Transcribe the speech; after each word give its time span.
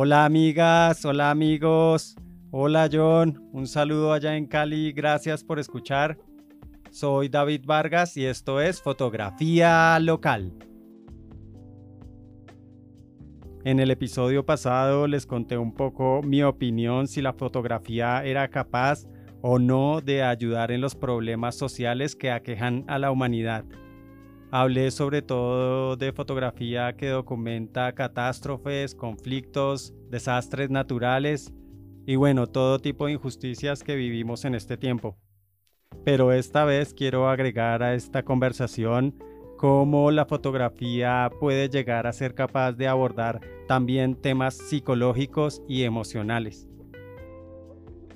Hola 0.00 0.24
amigas, 0.24 1.04
hola 1.04 1.28
amigos, 1.32 2.14
hola 2.52 2.88
John, 2.88 3.48
un 3.52 3.66
saludo 3.66 4.12
allá 4.12 4.36
en 4.36 4.46
Cali, 4.46 4.92
gracias 4.92 5.42
por 5.42 5.58
escuchar. 5.58 6.16
Soy 6.92 7.28
David 7.28 7.62
Vargas 7.66 8.16
y 8.16 8.24
esto 8.24 8.60
es 8.60 8.80
Fotografía 8.80 9.98
Local. 9.98 10.52
En 13.64 13.80
el 13.80 13.90
episodio 13.90 14.46
pasado 14.46 15.08
les 15.08 15.26
conté 15.26 15.58
un 15.58 15.74
poco 15.74 16.22
mi 16.22 16.44
opinión 16.44 17.08
si 17.08 17.20
la 17.20 17.32
fotografía 17.32 18.24
era 18.24 18.46
capaz 18.46 19.04
o 19.42 19.58
no 19.58 20.00
de 20.00 20.22
ayudar 20.22 20.70
en 20.70 20.80
los 20.80 20.94
problemas 20.94 21.56
sociales 21.56 22.14
que 22.14 22.30
aquejan 22.30 22.84
a 22.86 23.00
la 23.00 23.10
humanidad. 23.10 23.64
Hablé 24.50 24.90
sobre 24.90 25.20
todo 25.20 25.96
de 25.96 26.10
fotografía 26.12 26.96
que 26.96 27.08
documenta 27.08 27.92
catástrofes, 27.92 28.94
conflictos, 28.94 29.92
desastres 30.08 30.70
naturales 30.70 31.52
y 32.06 32.16
bueno, 32.16 32.46
todo 32.46 32.78
tipo 32.78 33.04
de 33.04 33.12
injusticias 33.12 33.82
que 33.82 33.94
vivimos 33.94 34.46
en 34.46 34.54
este 34.54 34.78
tiempo. 34.78 35.18
Pero 36.02 36.32
esta 36.32 36.64
vez 36.64 36.94
quiero 36.94 37.28
agregar 37.28 37.82
a 37.82 37.94
esta 37.94 38.22
conversación 38.22 39.14
cómo 39.58 40.10
la 40.10 40.24
fotografía 40.24 41.30
puede 41.38 41.68
llegar 41.68 42.06
a 42.06 42.12
ser 42.14 42.34
capaz 42.34 42.72
de 42.72 42.88
abordar 42.88 43.42
también 43.66 44.14
temas 44.14 44.56
psicológicos 44.56 45.60
y 45.68 45.82
emocionales. 45.82 46.66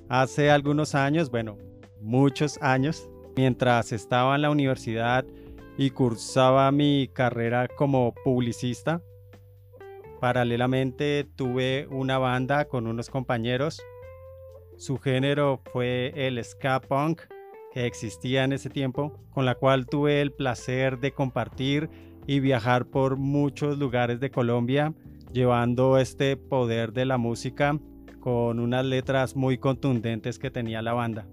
Hace 0.09 0.49
algunos 0.49 0.95
años, 0.95 1.29
bueno, 1.29 1.59
muchos 2.01 2.57
años, 2.59 3.07
mientras 3.35 3.91
estaba 3.91 4.35
en 4.35 4.41
la 4.41 4.49
universidad 4.49 5.25
y 5.77 5.89
cursaba 5.89 6.71
mi 6.71 7.09
carrera 7.11 7.67
como 7.67 8.13
publicista. 8.23 9.01
Paralelamente 10.19 11.27
tuve 11.35 11.87
una 11.89 12.17
banda 12.17 12.65
con 12.65 12.87
unos 12.87 13.09
compañeros. 13.09 13.81
Su 14.77 14.97
género 14.97 15.61
fue 15.71 16.13
el 16.15 16.43
ska 16.43 16.79
punk 16.81 17.21
que 17.73 17.85
existía 17.85 18.43
en 18.43 18.53
ese 18.53 18.69
tiempo, 18.69 19.19
con 19.31 19.45
la 19.45 19.55
cual 19.55 19.87
tuve 19.87 20.21
el 20.21 20.31
placer 20.31 20.99
de 20.99 21.11
compartir 21.11 21.89
y 22.27 22.39
viajar 22.39 22.85
por 22.85 23.17
muchos 23.17 23.77
lugares 23.77 24.19
de 24.19 24.29
Colombia, 24.29 24.93
llevando 25.31 25.97
este 25.97 26.37
poder 26.37 26.93
de 26.93 27.05
la 27.05 27.17
música 27.17 27.79
con 28.19 28.59
unas 28.59 28.85
letras 28.85 29.35
muy 29.35 29.57
contundentes 29.57 30.39
que 30.39 30.51
tenía 30.51 30.81
la 30.81 30.93
banda 30.93 31.27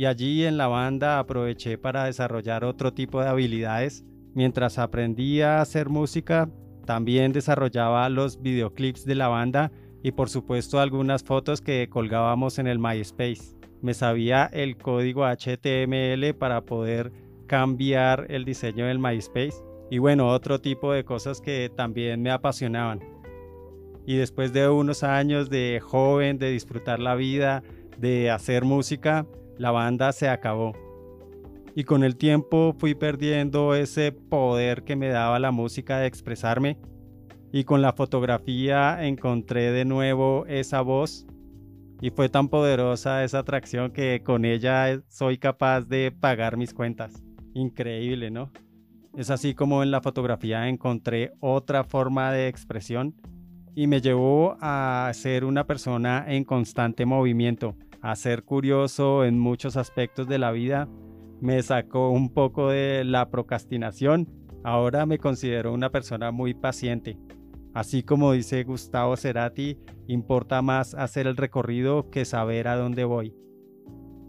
y 0.00 0.06
allí 0.06 0.46
en 0.46 0.56
la 0.56 0.66
banda 0.66 1.18
aproveché 1.18 1.76
para 1.76 2.06
desarrollar 2.06 2.64
otro 2.64 2.94
tipo 2.94 3.20
de 3.20 3.28
habilidades. 3.28 4.02
Mientras 4.32 4.78
aprendía 4.78 5.58
a 5.58 5.60
hacer 5.60 5.90
música, 5.90 6.48
también 6.86 7.32
desarrollaba 7.32 8.08
los 8.08 8.40
videoclips 8.40 9.04
de 9.04 9.14
la 9.14 9.28
banda 9.28 9.70
y 10.02 10.12
por 10.12 10.30
supuesto 10.30 10.80
algunas 10.80 11.22
fotos 11.22 11.60
que 11.60 11.90
colgábamos 11.90 12.58
en 12.58 12.66
el 12.66 12.78
MySpace. 12.78 13.58
Me 13.82 13.92
sabía 13.92 14.46
el 14.46 14.78
código 14.78 15.26
HTML 15.26 16.32
para 16.32 16.62
poder 16.62 17.12
cambiar 17.46 18.24
el 18.30 18.46
diseño 18.46 18.86
del 18.86 19.00
MySpace 19.00 19.62
y 19.90 19.98
bueno, 19.98 20.28
otro 20.28 20.62
tipo 20.62 20.94
de 20.94 21.04
cosas 21.04 21.42
que 21.42 21.70
también 21.76 22.22
me 22.22 22.30
apasionaban. 22.30 23.00
Y 24.06 24.16
después 24.16 24.54
de 24.54 24.66
unos 24.66 25.02
años 25.02 25.50
de 25.50 25.78
joven, 25.82 26.38
de 26.38 26.50
disfrutar 26.50 27.00
la 27.00 27.16
vida, 27.16 27.62
de 27.98 28.30
hacer 28.30 28.64
música, 28.64 29.26
la 29.60 29.70
banda 29.70 30.10
se 30.12 30.30
acabó. 30.30 30.72
Y 31.74 31.84
con 31.84 32.02
el 32.02 32.16
tiempo 32.16 32.74
fui 32.78 32.94
perdiendo 32.94 33.74
ese 33.74 34.10
poder 34.10 34.84
que 34.84 34.96
me 34.96 35.08
daba 35.08 35.38
la 35.38 35.50
música 35.50 35.98
de 35.98 36.06
expresarme. 36.06 36.78
Y 37.52 37.64
con 37.64 37.82
la 37.82 37.92
fotografía 37.92 39.06
encontré 39.06 39.70
de 39.70 39.84
nuevo 39.84 40.46
esa 40.46 40.80
voz. 40.80 41.26
Y 42.00 42.08
fue 42.08 42.30
tan 42.30 42.48
poderosa 42.48 43.22
esa 43.22 43.40
atracción 43.40 43.90
que 43.90 44.22
con 44.24 44.46
ella 44.46 45.02
soy 45.08 45.36
capaz 45.36 45.82
de 45.82 46.10
pagar 46.10 46.56
mis 46.56 46.72
cuentas. 46.72 47.22
Increíble, 47.52 48.30
¿no? 48.30 48.50
Es 49.14 49.28
así 49.28 49.52
como 49.52 49.82
en 49.82 49.90
la 49.90 50.00
fotografía 50.00 50.68
encontré 50.68 51.32
otra 51.40 51.84
forma 51.84 52.32
de 52.32 52.48
expresión 52.48 53.14
y 53.74 53.86
me 53.88 54.00
llevó 54.00 54.56
a 54.62 55.10
ser 55.12 55.44
una 55.44 55.66
persona 55.66 56.24
en 56.26 56.44
constante 56.44 57.04
movimiento 57.04 57.76
a 58.02 58.16
ser 58.16 58.44
curioso 58.44 59.24
en 59.24 59.38
muchos 59.38 59.76
aspectos 59.76 60.26
de 60.26 60.38
la 60.38 60.52
vida, 60.52 60.88
me 61.40 61.62
sacó 61.62 62.10
un 62.10 62.32
poco 62.32 62.70
de 62.70 63.04
la 63.04 63.30
procrastinación. 63.30 64.28
Ahora 64.62 65.06
me 65.06 65.18
considero 65.18 65.72
una 65.72 65.90
persona 65.90 66.30
muy 66.30 66.54
paciente. 66.54 67.18
Así 67.72 68.02
como 68.02 68.32
dice 68.32 68.64
Gustavo 68.64 69.16
Cerati, 69.16 69.78
importa 70.06 70.60
más 70.60 70.94
hacer 70.94 71.26
el 71.26 71.36
recorrido 71.36 72.10
que 72.10 72.24
saber 72.24 72.68
a 72.68 72.76
dónde 72.76 73.04
voy. 73.04 73.34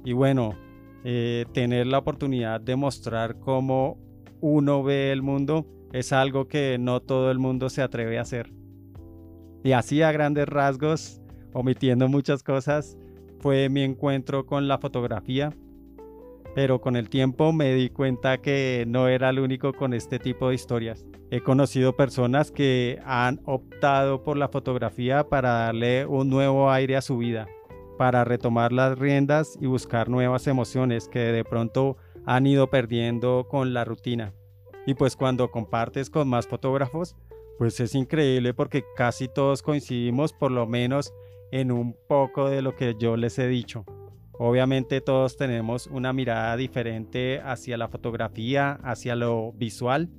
Y 0.06 0.14
bueno, 0.14 0.56
eh, 1.04 1.46
tener 1.54 1.88
la 1.88 1.98
oportunidad 1.98 2.62
de 2.62 2.76
mostrar 2.76 3.40
cómo 3.40 3.98
uno 4.40 4.84
ve 4.84 5.12
el 5.12 5.22
mundo 5.22 5.66
es 5.92 6.14
algo 6.14 6.48
que 6.48 6.78
no 6.80 7.02
todo 7.02 7.32
el 7.32 7.40
mundo 7.40 7.70
se 7.70 7.82
atreve 7.82 8.18
a 8.18 8.22
hacer. 8.22 8.54
Y 9.64 9.74
así 9.74 10.02
a 10.02 10.12
grandes 10.12 10.48
rasgos, 10.48 11.22
omitiendo 11.54 12.08
muchas 12.08 12.44
cosas, 12.44 12.98
fue 13.42 13.70
mi 13.70 13.82
encuentro 13.82 14.46
con 14.46 14.68
la 14.68 14.78
fotografía, 14.78 15.54
pero 16.54 16.80
con 16.80 16.96
el 16.96 17.10
tiempo 17.10 17.52
me 17.52 17.74
di 17.74 17.90
cuenta 17.90 18.40
que 18.40 18.86
no 18.88 19.08
era 19.08 19.30
el 19.30 19.40
único 19.40 19.74
con 19.74 19.94
este 19.94 20.20
tipo 20.20 20.50
de 20.50 20.56
historias. 20.56 21.06
He 21.32 21.42
conocido 21.42 21.96
personas 21.96 22.52
que 22.52 23.00
han 23.06 23.42
optado 23.46 24.22
por 24.24 24.38
la 24.38 24.50
fotografía 24.50 25.28
para 25.28 25.54
darle 25.54 26.06
un 26.06 26.30
nuevo 26.30 26.70
aire 26.70 26.98
a 26.98 27.02
su 27.02 27.18
vida, 27.18 27.48
para 27.98 28.24
retomar 28.26 28.74
las 28.74 29.00
riendas 29.00 29.58
y 29.60 29.66
buscar 29.66 30.10
nuevas 30.10 30.46
emociones 30.48 31.08
que 31.08 31.20
de 31.20 31.44
pronto 31.44 31.98
han 32.26 32.46
ido 32.46 32.70
perdiendo 32.70 33.48
con 33.50 33.74
la 33.74 33.86
rutina. 33.86 34.34
Y 34.86 34.94
pues 34.94 35.16
cuando 35.16 35.50
compartes 35.52 36.10
con 36.10 36.28
más 36.28 36.48
fotógrafos, 36.48 37.16
pues 37.58 37.80
es 37.80 37.96
increíble 37.96 38.54
porque 38.54 38.84
casi 38.96 39.28
todos 39.28 39.62
coincidimos 39.62 40.34
por 40.34 40.52
lo 40.52 40.68
menos 40.68 41.14
en 41.52 41.72
un 41.72 41.96
poco 42.08 42.50
de 42.50 42.62
lo 42.62 42.76
que 42.76 42.96
yo 43.00 43.18
les 43.18 43.38
he 43.40 43.48
dicho. 43.48 43.86
Obviamente 44.34 45.02
todos 45.02 45.38
tenemos 45.38 45.88
una 45.88 46.14
mirada 46.14 46.58
diferente 46.58 47.42
hacia 47.44 47.78
la 47.78 47.90
fotografía, 47.90 48.80
hacia 48.84 49.16
lo 49.16 49.54
visual, 49.54 50.10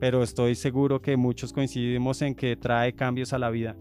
pero 0.00 0.22
estoy 0.22 0.54
seguro 0.54 1.00
que 1.00 1.16
muchos 1.16 1.52
coincidimos 1.52 2.22
en 2.22 2.34
que 2.34 2.56
trae 2.56 2.94
cambios 2.94 3.32
a 3.32 3.38
la 3.38 3.50
vida. 3.50 3.76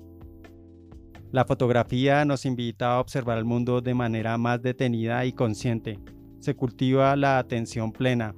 La 1.32 1.46
fotografía 1.46 2.26
nos 2.26 2.46
invita 2.46 2.94
a 2.94 3.00
observar 3.00 3.38
el 3.38 3.46
mundo 3.46 3.82
de 3.82 3.94
manera 3.94 4.38
más 4.38 4.62
detenida 4.62 5.26
y 5.26 5.34
consciente. 5.34 6.00
Se 6.40 6.56
cultiva 6.56 7.16
la 7.16 7.40
atención 7.40 7.92
plena 7.92 8.36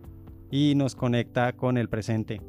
y 0.49 0.73
nos 0.75 0.95
conecta 0.95 1.53
con 1.53 1.77
el 1.77 1.89
presente. 1.89 2.41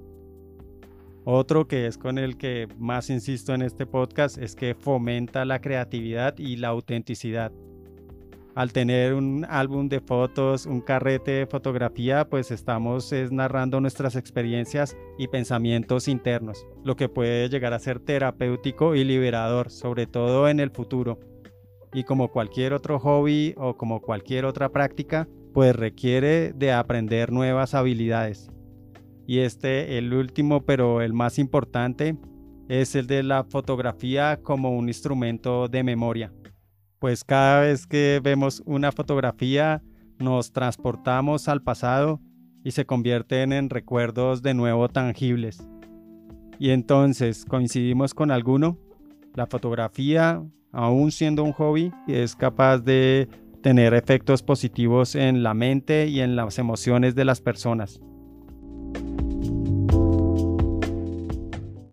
Otro 1.25 1.69
que 1.69 1.87
es 1.87 1.99
con 1.99 2.19
el 2.19 2.39
que 2.39 2.67
más 2.79 3.11
insisto 3.11 3.53
en 3.53 3.63
este 3.63 3.87
podcast 3.87 4.39
es 4.39 4.55
que 4.57 4.75
fomenta 4.75 5.45
la 5.45 5.61
creatividad 5.61 6.39
y 6.39 6.57
la 6.57 6.69
autenticidad. 6.69 7.53
Al 8.55 8.73
tener 8.73 9.15
un 9.15 9.47
álbum 9.49 9.89
de 9.89 10.01
fotos, 10.01 10.67
un 10.67 10.81
carrete 10.81 11.31
de 11.33 11.47
fotografía, 11.47 12.29
pues 12.29 12.51
estamos 12.51 13.13
narrando 13.31 13.81
nuestras 13.81 14.17
experiencias 14.17 14.97
y 15.19 15.29
pensamientos 15.29 16.09
internos, 16.09 16.67
lo 16.83 16.97
que 16.97 17.09
puede 17.09 17.49
llegar 17.49 17.75
a 17.75 17.79
ser 17.79 18.01
terapéutico 18.01 18.95
y 18.95 19.05
liberador, 19.05 19.71
sobre 19.71 20.07
todo 20.07 20.49
en 20.49 20.59
el 20.59 20.71
futuro. 20.71 21.21
Y 21.93 22.05
como 22.05 22.29
cualquier 22.29 22.73
otro 22.73 22.99
hobby 22.99 23.55
o 23.57 23.77
como 23.77 24.01
cualquier 24.01 24.47
otra 24.47 24.71
práctica, 24.71 25.29
pues 25.53 25.77
requiere 25.77 26.53
de 26.53 26.73
aprender 26.73 27.33
nuevas 27.33 27.75
habilidades. 27.75 28.51
Y 29.31 29.39
este, 29.39 29.97
el 29.97 30.13
último, 30.13 30.63
pero 30.63 31.03
el 31.03 31.13
más 31.13 31.39
importante, 31.39 32.17
es 32.69 32.97
el 32.97 33.07
de 33.07 33.23
la 33.23 33.45
fotografía 33.45 34.41
como 34.43 34.77
un 34.77 34.89
instrumento 34.89 35.69
de 35.69 35.85
memoria. 35.85 36.33
Pues 36.99 37.23
cada 37.23 37.61
vez 37.61 37.87
que 37.87 38.21
vemos 38.21 38.61
una 38.67 38.91
fotografía 38.91 39.85
nos 40.19 40.51
transportamos 40.51 41.47
al 41.47 41.63
pasado 41.63 42.21
y 42.65 42.73
se 42.73 42.87
convierten 42.87 43.53
en 43.53 43.71
recuerdos 43.71 44.43
de 44.43 44.53
nuevo 44.53 44.89
tangibles. 44.89 45.65
Y 46.59 46.71
entonces, 46.71 47.45
¿coincidimos 47.45 48.15
con 48.15 48.33
alguno? 48.33 48.79
La 49.37 49.47
fotografía, 49.47 50.43
aún 50.73 51.13
siendo 51.13 51.45
un 51.45 51.53
hobby, 51.53 51.93
es 52.09 52.35
capaz 52.35 52.79
de 52.79 53.29
tener 53.63 53.95
efectos 53.95 54.43
positivos 54.43 55.15
en 55.15 55.45
la 55.45 55.55
mente 55.55 56.09
y 56.09 56.19
en 56.19 56.35
las 56.35 56.59
emociones 56.59 57.15
de 57.15 57.25
las 57.25 57.41
personas. 57.41 58.01